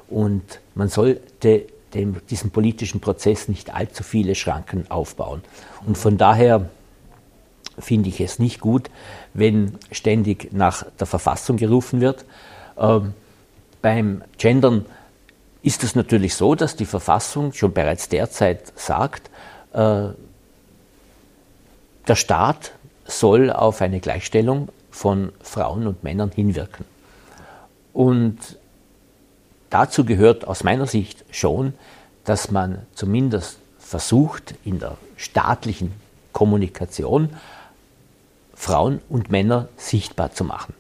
Und 0.09 0.61
man 0.75 0.89
sollte 0.89 1.67
dem, 1.95 2.17
diesem 2.29 2.51
politischen 2.51 3.01
Prozess 3.01 3.49
nicht 3.49 3.75
allzu 3.75 4.03
viele 4.03 4.35
Schranken 4.35 4.91
aufbauen. 4.91 5.43
Und 5.87 5.97
von 5.97 6.19
daher 6.19 6.69
finde 7.79 8.09
ich 8.09 8.21
es 8.21 8.39
nicht 8.39 8.61
gut, 8.61 8.91
wenn 9.35 9.79
ständig 9.93 10.53
nach 10.53 10.85
der 10.99 11.07
Verfassung 11.07 11.57
gerufen 11.57 12.01
wird. 12.01 12.25
Ähm, 12.79 13.15
beim 13.83 14.23
Gendern 14.39 14.87
ist 15.63 15.85
es 15.85 15.95
natürlich 15.95 16.35
so, 16.35 16.55
dass 16.55 16.77
die 16.77 16.87
Verfassung 16.87 17.53
schon 17.53 17.73
bereits 17.73 18.09
derzeit 18.09 18.73
sagt, 18.77 19.31
der 19.77 20.15
Staat 22.15 22.73
soll 23.05 23.51
auf 23.51 23.83
eine 23.83 24.01
Gleichstellung 24.01 24.69
von 24.91 25.33
Frauen 25.43 25.87
und 25.87 26.03
Männern 26.03 26.31
hinwirken. 26.35 26.87
Und 27.93 28.39
dazu 29.71 30.05
gehört 30.05 30.47
aus 30.47 30.65
meiner 30.65 30.87
Sicht 30.87 31.25
schon, 31.31 31.75
dass 32.25 32.51
man 32.51 32.87
zumindest 32.95 33.59
versucht, 33.79 34.55
in 34.65 34.79
der 34.79 34.97
staatlichen 35.17 35.93
Kommunikation 36.33 37.31
Frauen 38.55 39.01
und 39.09 39.31
Männer 39.31 39.69
sichtbar 39.77 40.33
zu 40.33 40.45
machen. 40.45 40.75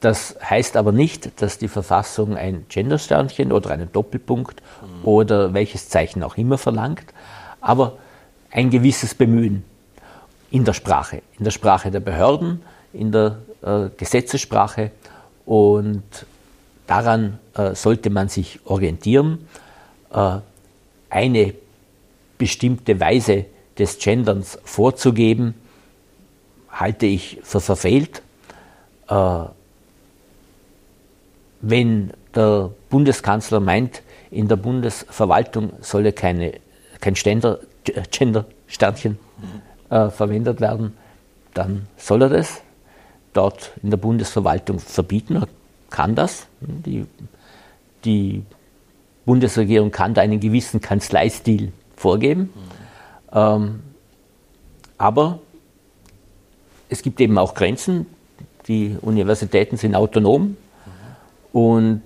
Das 0.00 0.36
heißt 0.42 0.76
aber 0.76 0.92
nicht, 0.92 1.42
dass 1.42 1.58
die 1.58 1.68
Verfassung 1.68 2.36
ein 2.36 2.66
Gendersternchen 2.68 3.50
oder 3.50 3.70
einen 3.70 3.90
Doppelpunkt 3.92 4.62
mhm. 4.62 5.04
oder 5.04 5.54
welches 5.54 5.88
Zeichen 5.88 6.22
auch 6.22 6.36
immer 6.36 6.58
verlangt, 6.58 7.06
aber 7.66 7.98
ein 8.52 8.70
gewisses 8.70 9.12
Bemühen 9.12 9.64
in 10.52 10.64
der 10.64 10.72
Sprache, 10.72 11.22
in 11.36 11.44
der 11.44 11.50
Sprache 11.50 11.90
der 11.90 11.98
Behörden, 11.98 12.62
in 12.92 13.10
der 13.10 13.38
äh, 13.60 13.88
Gesetzessprache 13.96 14.92
und 15.44 16.04
daran 16.86 17.40
äh, 17.54 17.74
sollte 17.74 18.08
man 18.10 18.28
sich 18.28 18.60
orientieren. 18.64 19.48
Äh, 20.12 20.38
eine 21.10 21.54
bestimmte 22.38 23.00
Weise 23.00 23.46
des 23.76 23.98
Genderns 23.98 24.58
vorzugeben, 24.62 25.54
halte 26.70 27.06
ich 27.06 27.40
für 27.42 27.60
verfehlt. 27.60 28.22
Äh, 29.08 29.40
wenn 31.62 32.12
der 32.32 32.70
Bundeskanzler 32.90 33.58
meint, 33.58 34.02
in 34.30 34.46
der 34.46 34.56
Bundesverwaltung 34.56 35.72
solle 35.80 36.12
keine 36.12 36.60
kein 37.00 37.16
Ständer, 37.16 37.60
Gender-Sternchen 37.84 39.18
äh, 39.90 40.10
verwendet 40.10 40.60
werden, 40.60 40.96
dann 41.54 41.86
soll 41.96 42.22
er 42.22 42.28
das 42.28 42.62
dort 43.32 43.72
in 43.82 43.90
der 43.90 43.96
Bundesverwaltung 43.96 44.78
verbieten. 44.78 45.36
Er 45.36 45.48
kann 45.90 46.14
das. 46.14 46.46
Die, 46.60 47.06
die 48.04 48.42
Bundesregierung 49.24 49.90
kann 49.90 50.14
da 50.14 50.22
einen 50.22 50.40
gewissen 50.40 50.80
Kanzleistil 50.80 51.72
vorgeben. 51.96 52.40
Mhm. 52.42 52.50
Ähm, 53.32 53.82
aber 54.98 55.40
es 56.88 57.02
gibt 57.02 57.20
eben 57.20 57.36
auch 57.38 57.54
Grenzen. 57.54 58.06
Die 58.68 58.96
Universitäten 59.00 59.76
sind 59.76 59.94
autonom. 59.94 60.42
Mhm. 60.42 60.56
Und 61.52 62.02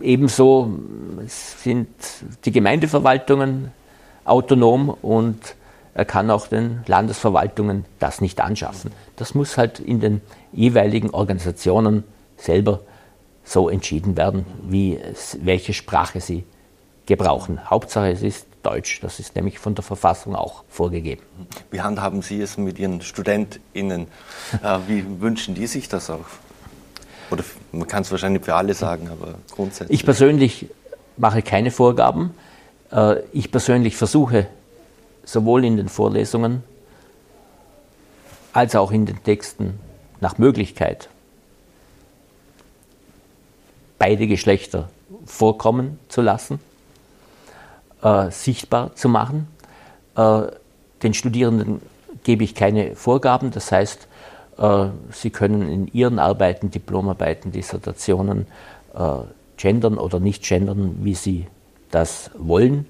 Ebenso 0.00 0.70
sind 1.26 1.88
die 2.44 2.52
Gemeindeverwaltungen 2.52 3.72
autonom 4.24 4.90
und 4.90 5.54
er 5.94 6.04
kann 6.04 6.30
auch 6.30 6.46
den 6.48 6.82
Landesverwaltungen 6.86 7.86
das 7.98 8.20
nicht 8.20 8.40
anschaffen. 8.40 8.92
Das 9.16 9.34
muss 9.34 9.56
halt 9.56 9.80
in 9.80 10.00
den 10.00 10.20
jeweiligen 10.52 11.10
Organisationen 11.10 12.04
selber 12.36 12.80
so 13.44 13.70
entschieden 13.70 14.16
werden, 14.16 14.44
wie 14.68 14.98
es, 14.98 15.38
welche 15.42 15.72
Sprache 15.72 16.20
sie 16.20 16.44
gebrauchen. 17.06 17.70
Hauptsache 17.70 18.10
es 18.10 18.22
ist 18.22 18.46
Deutsch, 18.62 19.00
das 19.00 19.20
ist 19.20 19.36
nämlich 19.36 19.58
von 19.58 19.74
der 19.74 19.84
Verfassung 19.84 20.34
auch 20.34 20.64
vorgegeben. 20.68 21.22
Wie 21.70 21.80
handhaben 21.80 22.20
Sie 22.20 22.40
es 22.40 22.58
mit 22.58 22.78
Ihren 22.78 23.00
StudentInnen? 23.00 24.08
Äh, 24.62 24.78
wie 24.88 25.20
wünschen 25.20 25.54
die 25.54 25.68
sich 25.68 25.88
das 25.88 26.10
auch? 26.10 26.26
Oder 27.30 27.44
man 27.72 27.86
kann 27.86 28.02
es 28.02 28.10
wahrscheinlich 28.10 28.44
für 28.44 28.54
alle 28.54 28.74
sagen, 28.74 29.08
aber 29.08 29.34
grundsätzlich. 29.50 29.98
Ich 29.98 30.04
persönlich 30.04 30.66
mache 31.16 31.42
keine 31.42 31.70
Vorgaben. 31.70 32.34
Äh, 32.92 33.20
ich 33.32 33.50
persönlich 33.50 33.96
versuche 33.96 34.46
sowohl 35.24 35.64
in 35.64 35.76
den 35.76 35.88
Vorlesungen 35.88 36.62
als 38.52 38.74
auch 38.74 38.92
in 38.92 39.06
den 39.06 39.22
Texten 39.22 39.78
nach 40.20 40.38
Möglichkeit 40.38 41.08
beide 43.98 44.26
Geschlechter 44.26 44.88
vorkommen 45.24 45.98
zu 46.08 46.22
lassen, 46.22 46.60
äh, 48.02 48.30
sichtbar 48.30 48.94
zu 48.94 49.08
machen. 49.08 49.48
Äh, 50.16 50.42
den 51.02 51.14
Studierenden 51.14 51.82
gebe 52.24 52.44
ich 52.44 52.54
keine 52.54 52.96
Vorgaben, 52.96 53.50
das 53.50 53.70
heißt, 53.72 54.08
Sie 55.12 55.30
können 55.30 55.68
in 55.68 55.86
Ihren 55.88 56.18
Arbeiten, 56.18 56.70
Diplomarbeiten, 56.70 57.52
Dissertationen 57.52 58.46
äh, 58.94 59.18
gendern 59.58 59.98
oder 59.98 60.18
nicht 60.18 60.42
gendern, 60.44 60.98
wie 61.02 61.14
Sie 61.14 61.46
das 61.90 62.30
wollen. 62.38 62.86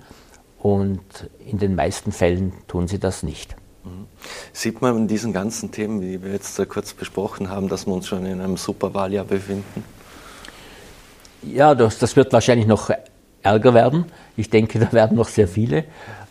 Und 0.61 1.00
in 1.44 1.58
den 1.58 1.75
meisten 1.75 2.12
Fällen 2.12 2.52
tun 2.68 2.87
Sie 2.87 2.99
das 2.99 3.23
nicht. 3.23 3.56
Mhm. 3.85 4.06
Sieht 4.52 4.80
man 4.80 4.96
in 4.96 5.08
diesen 5.08 5.32
ganzen 5.32 5.70
Themen, 5.73 6.00
wie 6.00 6.23
wir 6.23 6.32
jetzt 6.32 6.56
kurz 6.68 6.92
besprochen 6.92 7.50
haben, 7.50 7.68
dass 7.68 7.87
wir 7.87 7.94
uns 7.94 8.06
schon 8.06 8.26
in 8.26 8.40
einem 8.40 8.56
Superwahljahr 8.56 9.25
befinden? 9.25 9.85
Ja, 11.42 11.75
das, 11.75 11.99
das 11.99 12.16
wird 12.16 12.32
wahrscheinlich 12.32 12.66
noch 12.66 12.90
ärger 13.42 13.75
werden. 13.75 14.06
Ich 14.37 14.50
denke, 14.50 14.78
da 14.80 14.92
werden 14.92 15.16
noch 15.16 15.28
sehr 15.28 15.49
viele 15.49 15.85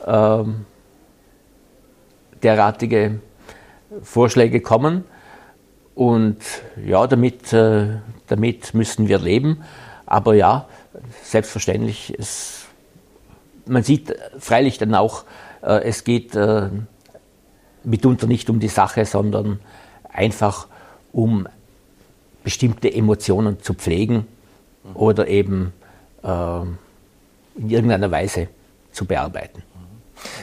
ähm, 0.06 0.66
derartige 2.44 3.20
Vorschläge 4.02 4.62
kommen. 4.62 5.06
Und 5.96 6.38
ja, 6.86 7.08
damit, 7.08 7.54
äh, 7.54 7.88
damit 8.28 8.74
müssen 8.74 9.08
wir 9.08 9.18
leben. 9.20 9.64
Aber 10.06 10.36
ja, 10.36 10.68
selbstverständlich, 11.24 12.14
es, 12.18 12.66
man 13.66 13.82
sieht 13.82 14.14
freilich 14.38 14.78
dann 14.78 14.94
auch, 14.94 15.24
äh, 15.62 15.84
es 15.84 16.04
geht 16.04 16.36
äh, 16.36 16.70
mitunter 17.84 18.28
nicht 18.28 18.50
um 18.50 18.60
die 18.60 18.68
Sache, 18.68 19.06
sondern 19.06 19.60
einfach 20.12 20.68
um 21.14 21.48
bestimmte 22.44 22.94
Emotionen 22.94 23.62
zu 23.62 23.74
pflegen 23.74 24.28
oder 24.94 25.28
eben 25.28 25.74
äh, 26.24 26.62
in 27.56 27.70
irgendeiner 27.70 28.12
Weise 28.12 28.50
zu 28.92 29.06
bearbeiten. 29.06 29.64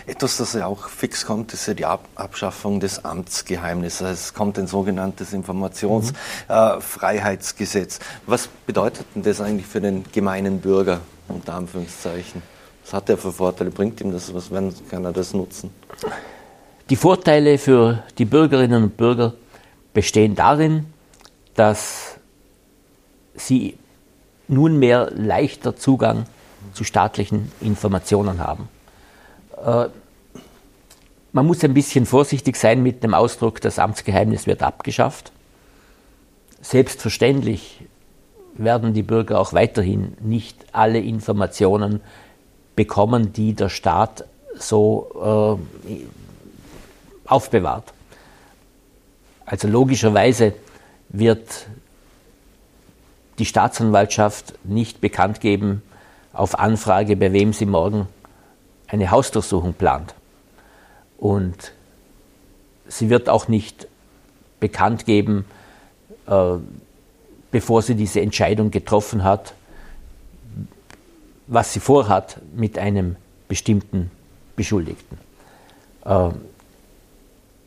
Etwas, 0.06 0.38
das 0.38 0.54
ja 0.54 0.66
auch 0.66 0.88
fix 0.88 1.26
kommt, 1.26 1.52
ist 1.52 1.66
ja 1.66 1.74
die 1.74 1.86
Ab 1.86 2.08
Abschaffung 2.14 2.78
des 2.80 3.04
Amtsgeheimnisses. 3.04 4.10
Es 4.10 4.32
kommt 4.34 4.58
ein 4.58 4.66
sogenanntes 4.66 5.32
Informationsfreiheitsgesetz. 5.32 7.98
Mhm. 7.98 8.04
Äh, 8.04 8.08
Was 8.26 8.48
bedeutet 8.66 9.06
denn 9.14 9.22
das 9.22 9.40
eigentlich 9.40 9.66
für 9.66 9.80
den 9.80 10.04
gemeinen 10.12 10.60
Bürger, 10.60 11.00
unter 11.28 11.54
Anführungszeichen? 11.54 12.42
Was 12.84 12.92
hat 12.92 13.08
er 13.08 13.16
für 13.16 13.32
Vorteile? 13.32 13.70
Bringt 13.70 14.00
ihm 14.00 14.12
das 14.12 14.34
was? 14.34 14.50
Wann 14.50 14.74
kann 14.90 15.04
er 15.04 15.12
das 15.12 15.32
nutzen? 15.32 15.70
Die 16.90 16.96
Vorteile 16.96 17.58
für 17.58 18.02
die 18.18 18.24
Bürgerinnen 18.24 18.82
und 18.82 18.96
Bürger 18.96 19.34
bestehen 19.92 20.34
darin, 20.34 20.86
dass 21.54 22.16
sie 23.34 23.78
nunmehr 24.48 25.10
leichter 25.14 25.76
Zugang 25.76 26.26
zu 26.72 26.82
staatlichen 26.84 27.52
Informationen 27.60 28.40
haben. 28.40 28.68
Äh, 29.64 29.88
man 31.32 31.46
muss 31.46 31.64
ein 31.64 31.72
bisschen 31.72 32.04
vorsichtig 32.04 32.56
sein 32.56 32.82
mit 32.82 33.02
dem 33.02 33.14
Ausdruck, 33.14 33.60
das 33.60 33.78
Amtsgeheimnis 33.78 34.46
wird 34.46 34.62
abgeschafft. 34.62 35.32
Selbstverständlich 36.60 37.80
werden 38.54 38.92
die 38.92 39.02
Bürger 39.02 39.40
auch 39.40 39.54
weiterhin 39.54 40.14
nicht 40.20 40.58
alle 40.72 40.98
Informationen 40.98 42.00
bekommen, 42.76 43.32
die 43.32 43.54
der 43.54 43.70
Staat 43.70 44.24
so 44.54 45.58
äh, 45.88 45.96
aufbewahrt. 47.26 47.92
Also 49.46 49.68
logischerweise 49.68 50.54
wird 51.08 51.66
die 53.38 53.46
Staatsanwaltschaft 53.46 54.54
nicht 54.64 55.00
bekannt 55.00 55.40
geben 55.40 55.82
auf 56.34 56.58
Anfrage, 56.58 57.16
bei 57.16 57.32
wem 57.32 57.52
sie 57.52 57.66
morgen 57.66 58.06
eine 58.92 59.10
Hausdurchsuchung 59.10 59.72
plant. 59.72 60.14
Und 61.18 61.72
sie 62.86 63.10
wird 63.10 63.28
auch 63.28 63.48
nicht 63.48 63.88
bekannt 64.60 65.06
geben, 65.06 65.46
äh, 66.26 66.54
bevor 67.50 67.82
sie 67.82 67.94
diese 67.94 68.20
Entscheidung 68.20 68.70
getroffen 68.70 69.24
hat, 69.24 69.54
was 71.46 71.72
sie 71.72 71.80
vorhat 71.80 72.38
mit 72.54 72.78
einem 72.78 73.16
bestimmten 73.48 74.10
Beschuldigten. 74.56 75.18
Äh, 76.04 76.30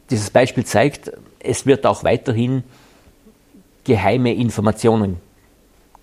dieses 0.09 0.29
Beispiel 0.29 0.65
zeigt, 0.65 1.11
es 1.39 1.65
wird 1.65 1.85
auch 1.85 2.03
weiterhin 2.03 2.63
geheime 3.83 4.33
Informationen 4.33 5.17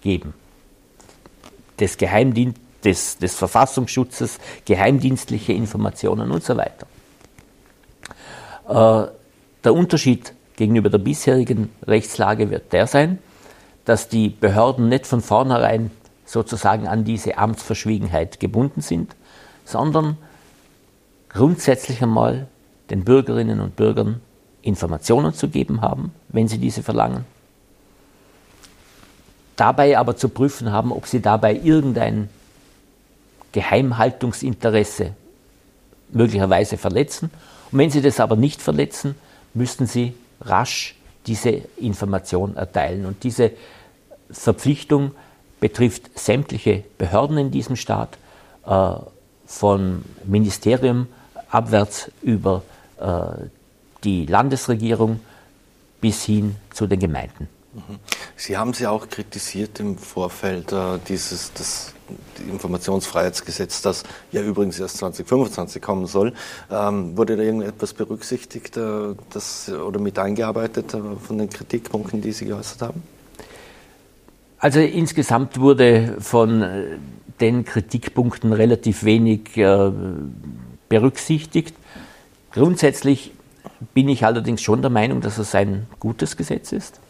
geben. 0.00 0.34
Des, 1.78 1.96
Geheimdien 1.96 2.54
des, 2.84 3.18
des 3.18 3.34
Verfassungsschutzes, 3.34 4.38
geheimdienstliche 4.64 5.52
Informationen 5.52 6.30
und 6.30 6.42
so 6.42 6.56
weiter. 6.56 6.86
Äh, 8.68 9.10
der 9.64 9.74
Unterschied 9.74 10.34
gegenüber 10.56 10.90
der 10.90 10.98
bisherigen 10.98 11.70
Rechtslage 11.86 12.50
wird 12.50 12.72
der 12.72 12.86
sein, 12.86 13.18
dass 13.84 14.08
die 14.08 14.28
Behörden 14.28 14.88
nicht 14.88 15.06
von 15.06 15.20
vornherein 15.20 15.90
sozusagen 16.24 16.86
an 16.86 17.04
diese 17.04 17.38
Amtsverschwiegenheit 17.38 18.40
gebunden 18.40 18.80
sind, 18.80 19.14
sondern 19.64 20.16
grundsätzlich 21.28 22.02
einmal 22.02 22.46
den 22.90 23.04
Bürgerinnen 23.04 23.60
und 23.60 23.76
Bürgern 23.76 24.20
Informationen 24.62 25.34
zu 25.34 25.48
geben 25.48 25.80
haben, 25.80 26.12
wenn 26.28 26.48
sie 26.48 26.58
diese 26.58 26.82
verlangen. 26.82 27.24
Dabei 29.56 29.98
aber 29.98 30.16
zu 30.16 30.28
prüfen 30.28 30.72
haben, 30.72 30.92
ob 30.92 31.06
sie 31.06 31.20
dabei 31.20 31.54
irgendein 31.54 32.28
Geheimhaltungsinteresse 33.52 35.12
möglicherweise 36.10 36.76
verletzen. 36.76 37.30
Und 37.70 37.78
wenn 37.78 37.90
sie 37.90 38.02
das 38.02 38.20
aber 38.20 38.36
nicht 38.36 38.60
verletzen, 38.60 39.14
müssten 39.54 39.86
sie 39.86 40.14
rasch 40.40 40.96
diese 41.26 41.50
Information 41.76 42.56
erteilen. 42.56 43.06
Und 43.06 43.22
diese 43.22 43.52
Verpflichtung 44.30 45.12
betrifft 45.60 46.18
sämtliche 46.18 46.82
Behörden 46.98 47.38
in 47.38 47.50
diesem 47.50 47.76
Staat, 47.76 48.18
äh, 48.66 48.94
von 49.46 50.04
Ministerium 50.24 51.06
abwärts 51.50 52.10
über 52.22 52.62
äh, 52.98 53.46
die 54.02 54.26
Landesregierung 54.26 55.20
bis 56.00 56.24
hin 56.24 56.56
zu 56.72 56.86
den 56.86 56.98
Gemeinden. 56.98 57.48
Sie 58.36 58.56
haben 58.56 58.74
sie 58.74 58.86
auch 58.86 59.08
kritisiert 59.08 59.80
im 59.80 59.96
Vorfeld 59.96 60.72
äh, 60.72 60.98
dieses 61.08 61.52
das 61.54 61.94
Informationsfreiheitsgesetz, 62.50 63.82
das 63.82 64.02
ja 64.30 64.42
übrigens 64.42 64.78
erst 64.78 64.98
2025 64.98 65.80
kommen 65.80 66.06
soll. 66.06 66.34
Ähm, 66.70 67.16
wurde 67.16 67.36
da 67.36 67.42
irgendetwas 67.42 67.94
berücksichtigt 67.94 68.76
äh, 68.76 69.14
das, 69.30 69.70
oder 69.70 70.00
mit 70.00 70.18
eingearbeitet 70.18 70.92
äh, 70.94 71.00
von 71.16 71.38
den 71.38 71.48
Kritikpunkten, 71.48 72.20
die 72.20 72.32
Sie 72.32 72.46
geäußert 72.46 72.82
haben? 72.82 73.02
Also 74.58 74.78
insgesamt 74.80 75.58
wurde 75.58 76.16
von 76.20 76.62
äh, 76.62 76.84
den 77.40 77.64
Kritikpunkten 77.64 78.52
relativ 78.52 79.02
wenig 79.02 79.56
äh, 79.56 79.90
berücksichtigt. 80.88 81.74
Grundsätzlich 82.52 83.32
bin 83.94 84.08
ich 84.08 84.24
allerdings 84.24 84.62
schon 84.62 84.82
der 84.82 84.90
Meinung, 84.90 85.20
dass 85.20 85.38
es 85.38 85.54
ein 85.54 85.86
gutes 85.98 86.36
Gesetz 86.36 86.72
ist, 86.72 87.00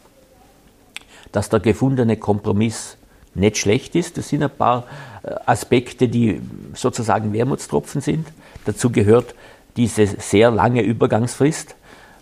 dass 1.33 1.49
der 1.49 1.61
gefundene 1.61 2.16
Kompromiss 2.16 2.97
nicht 3.35 3.59
schlecht 3.59 3.97
ist. 3.97 4.18
Das 4.18 4.29
sind 4.29 4.42
ein 4.42 4.51
paar 4.51 4.85
äh, 5.23 5.35
Aspekte, 5.47 6.09
die 6.09 6.40
sozusagen 6.75 7.33
Wermutstropfen 7.33 8.01
sind. 8.01 8.27
Dazu 8.64 8.90
gehört 8.90 9.35
diese 9.77 10.07
sehr 10.07 10.51
lange 10.51 10.83
Übergangsfrist, 10.83 11.75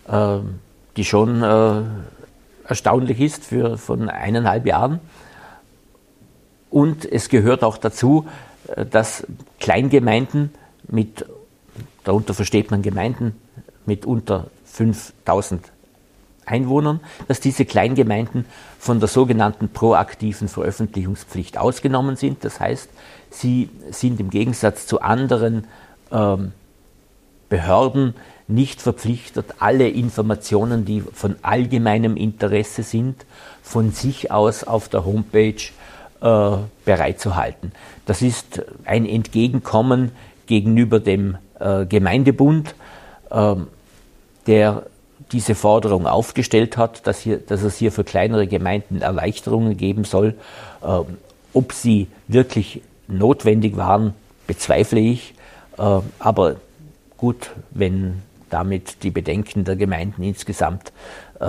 äh, 0.07 0.37
die 0.95 1.03
schon 1.03 1.43
äh, 1.43 1.81
erstaunlich 2.67 3.19
ist 3.19 3.45
für 3.45 3.77
von 3.77 4.09
eineinhalb 4.09 4.65
Jahren. 4.65 4.99
Und 6.69 7.05
es 7.05 7.27
gehört 7.27 7.63
auch 7.63 7.77
dazu, 7.77 8.27
dass 8.91 9.27
Kleingemeinden 9.59 10.51
mit, 10.87 11.25
darunter 12.05 12.33
versteht 12.33 12.71
man 12.71 12.81
Gemeinden 12.81 13.35
mit 13.85 14.05
unter 14.05 14.47
5000 14.65 15.69
Einwohnern, 16.45 16.99
dass 17.27 17.39
diese 17.39 17.65
Kleingemeinden 17.65 18.45
von 18.79 18.99
der 18.99 19.07
sogenannten 19.07 19.69
proaktiven 19.69 20.47
Veröffentlichungspflicht 20.47 21.57
ausgenommen 21.57 22.15
sind. 22.15 22.43
Das 22.43 22.59
heißt, 22.59 22.89
sie 23.29 23.69
sind 23.91 24.19
im 24.19 24.29
Gegensatz 24.29 24.87
zu 24.87 25.01
anderen 25.01 25.65
ähm, 26.11 26.51
Behörden 27.49 28.15
nicht 28.47 28.81
verpflichtet, 28.81 29.45
alle 29.59 29.89
Informationen, 29.89 30.85
die 30.85 31.01
von 31.01 31.35
allgemeinem 31.41 32.17
Interesse 32.17 32.83
sind, 32.83 33.25
von 33.61 33.91
sich 33.91 34.31
aus 34.31 34.63
auf 34.63 34.89
der 34.89 35.05
Homepage 35.05 35.61
äh, 36.21 36.57
bereitzuhalten. 36.85 37.71
Das 38.05 38.21
ist 38.21 38.63
ein 38.85 39.05
Entgegenkommen 39.05 40.11
gegenüber 40.47 40.99
dem 40.99 41.37
äh, 41.59 41.85
Gemeindebund, 41.85 42.75
ähm, 43.31 43.67
der 44.47 44.83
diese 45.31 45.55
Forderung 45.55 46.07
aufgestellt 46.07 46.77
hat, 46.77 47.05
dass, 47.07 47.19
hier, 47.19 47.37
dass 47.37 47.63
es 47.63 47.77
hier 47.77 47.91
für 47.91 48.03
kleinere 48.03 48.47
Gemeinden 48.47 49.01
Erleichterungen 49.01 49.77
geben 49.77 50.03
soll. 50.03 50.35
Ähm, 50.83 51.17
ob 51.53 51.73
sie 51.73 52.07
wirklich 52.27 52.81
notwendig 53.07 53.77
waren, 53.77 54.13
bezweifle 54.47 54.99
ich. 54.99 55.33
Äh, 55.77 55.99
aber 56.19 56.55
gut, 57.17 57.51
wenn 57.71 58.21
damit 58.49 59.03
die 59.03 59.11
Bedenken 59.11 59.63
der 59.63 59.75
Gemeinden 59.75 60.23
insgesamt 60.23 60.91
äh, 61.39 61.45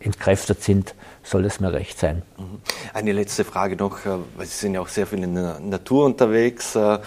entkräftet 0.00 0.62
sind, 0.62 0.94
soll 1.22 1.44
es 1.44 1.58
mir 1.58 1.72
recht 1.72 1.98
sein. 1.98 2.22
Mhm. 2.38 2.60
Eine 2.94 3.12
letzte 3.12 3.44
Frage 3.44 3.76
noch, 3.76 4.04
äh, 4.06 4.10
weil 4.36 4.46
Sie 4.46 4.56
sind 4.56 4.74
ja 4.74 4.80
auch 4.80 4.88
sehr 4.88 5.06
viel 5.06 5.22
in 5.22 5.34
der 5.34 5.58
Natur 5.58 6.04
unterwegs, 6.04 6.76
äh, 6.76 6.94
äh, 6.94 6.98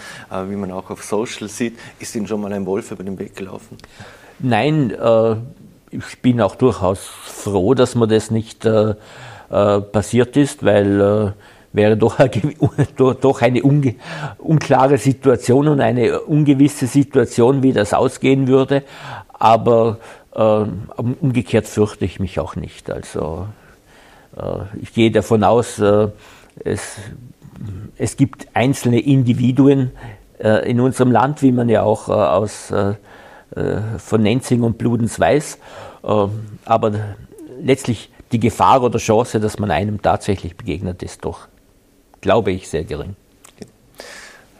wie 0.48 0.56
man 0.56 0.70
auch 0.72 0.90
auf 0.90 1.02
Social 1.04 1.48
sieht. 1.48 1.78
Ist 1.98 2.14
Ihnen 2.14 2.26
schon 2.26 2.40
mal 2.40 2.52
ein 2.52 2.66
Wolf 2.66 2.90
über 2.90 3.04
den 3.04 3.18
Weg 3.18 3.36
gelaufen? 3.36 3.78
Nein, 4.42 4.94
ich 5.90 6.22
bin 6.22 6.40
auch 6.40 6.56
durchaus 6.56 7.00
froh, 7.00 7.74
dass 7.74 7.94
mir 7.94 8.06
das 8.06 8.30
nicht 8.30 8.66
passiert 9.48 10.36
ist, 10.36 10.64
weil 10.64 11.34
wäre 11.72 11.96
doch, 11.96 12.16
doch 13.14 13.42
eine 13.42 13.62
unklare 13.62 14.98
Situation 14.98 15.68
und 15.68 15.80
eine 15.80 16.20
ungewisse 16.20 16.86
Situation, 16.86 17.62
wie 17.62 17.72
das 17.72 17.94
ausgehen 17.94 18.48
würde. 18.48 18.82
Aber 19.32 19.98
äh, 20.34 20.40
umgekehrt 20.40 21.66
fürchte 21.66 22.04
ich 22.04 22.20
mich 22.20 22.40
auch 22.40 22.56
nicht. 22.56 22.90
Also 22.90 23.46
äh, 24.36 24.78
ich 24.82 24.92
gehe 24.92 25.10
davon 25.10 25.44
aus, 25.44 25.78
äh, 25.78 26.08
es, 26.64 26.96
es 27.96 28.16
gibt 28.16 28.48
einzelne 28.54 29.00
Individuen 29.00 29.92
äh, 30.38 30.68
in 30.68 30.80
unserem 30.80 31.10
Land, 31.10 31.42
wie 31.42 31.52
man 31.52 31.68
ja 31.68 31.82
auch 31.82 32.08
aus, 32.08 32.72
von 33.52 34.22
Nenzing 34.22 34.62
und 34.62 34.78
Bludens 34.78 35.18
weiß. 35.18 35.58
aber 36.64 36.92
letztlich 37.60 38.10
die 38.32 38.40
Gefahr 38.40 38.82
oder 38.82 38.98
Chance, 38.98 39.40
dass 39.40 39.58
man 39.58 39.70
einem 39.70 40.00
tatsächlich 40.00 40.56
begegnet, 40.56 41.02
ist 41.02 41.24
doch, 41.24 41.48
glaube 42.20 42.52
ich, 42.52 42.68
sehr 42.68 42.84
gering. 42.84 43.16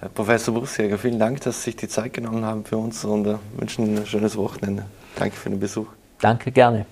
Herr 0.00 0.08
Professor 0.08 0.54
Bussjäger, 0.54 0.98
vielen 0.98 1.18
Dank, 1.18 1.42
dass 1.42 1.58
Sie 1.58 1.70
sich 1.70 1.76
die 1.76 1.88
Zeit 1.88 2.14
genommen 2.14 2.44
haben 2.44 2.64
für 2.64 2.78
uns 2.78 3.04
und 3.04 3.38
wünschen 3.56 3.86
Ihnen 3.86 3.98
ein 3.98 4.06
schönes 4.06 4.36
Wochenende. 4.36 4.86
Danke 5.16 5.36
für 5.36 5.50
den 5.50 5.60
Besuch. 5.60 5.88
Danke, 6.20 6.50
gerne. 6.50 6.86